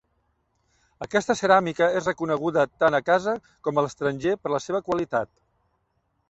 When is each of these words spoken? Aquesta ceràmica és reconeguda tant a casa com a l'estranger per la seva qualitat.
Aquesta 1.05 1.35
ceràmica 1.41 1.89
és 1.99 2.07
reconeguda 2.09 2.63
tant 2.85 2.97
a 3.01 3.03
casa 3.11 3.35
com 3.69 3.77
a 3.77 3.85
l'estranger 3.87 4.35
per 4.47 4.55
la 4.55 4.63
seva 4.67 4.83
qualitat. 4.89 5.33